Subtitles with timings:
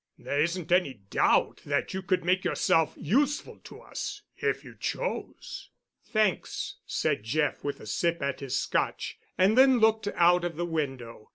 [0.17, 5.69] There isn't any doubt that you could make yourself useful to us if you chose."
[6.03, 10.65] "Thanks," said Jeff, with a sip at his Scotch, and then looked out of the
[10.65, 11.29] window.